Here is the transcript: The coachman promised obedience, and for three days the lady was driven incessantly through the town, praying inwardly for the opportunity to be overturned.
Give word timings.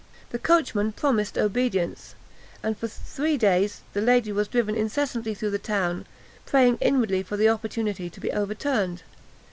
The 0.31 0.39
coachman 0.39 0.93
promised 0.93 1.37
obedience, 1.37 2.15
and 2.63 2.75
for 2.75 2.87
three 2.87 3.37
days 3.37 3.81
the 3.93 4.01
lady 4.01 4.31
was 4.31 4.47
driven 4.47 4.73
incessantly 4.73 5.35
through 5.35 5.51
the 5.51 5.59
town, 5.59 6.07
praying 6.43 6.79
inwardly 6.81 7.21
for 7.21 7.37
the 7.37 7.49
opportunity 7.49 8.09
to 8.09 8.19
be 8.19 8.31
overturned. 8.31 9.03